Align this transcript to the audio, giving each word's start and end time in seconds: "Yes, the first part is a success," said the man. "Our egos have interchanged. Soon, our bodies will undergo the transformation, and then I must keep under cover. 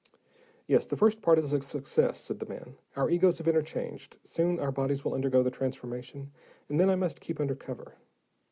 "Yes, 0.65 0.87
the 0.87 0.97
first 0.97 1.21
part 1.21 1.37
is 1.37 1.53
a 1.53 1.61
success," 1.61 2.19
said 2.19 2.39
the 2.39 2.47
man. 2.47 2.75
"Our 2.95 3.07
egos 3.07 3.37
have 3.37 3.47
interchanged. 3.47 4.17
Soon, 4.23 4.59
our 4.59 4.71
bodies 4.71 5.05
will 5.05 5.13
undergo 5.13 5.43
the 5.43 5.51
transformation, 5.51 6.31
and 6.67 6.79
then 6.79 6.89
I 6.89 6.95
must 6.95 7.21
keep 7.21 7.39
under 7.39 7.53
cover. 7.53 7.93